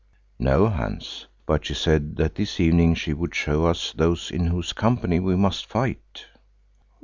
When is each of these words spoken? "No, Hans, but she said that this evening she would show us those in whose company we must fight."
"No, 0.39 0.67
Hans, 0.67 1.27
but 1.45 1.63
she 1.67 1.75
said 1.75 2.15
that 2.15 2.33
this 2.33 2.59
evening 2.59 2.95
she 2.95 3.13
would 3.13 3.35
show 3.35 3.67
us 3.67 3.93
those 3.93 4.31
in 4.31 4.47
whose 4.47 4.73
company 4.73 5.19
we 5.19 5.35
must 5.35 5.67
fight." 5.67 6.25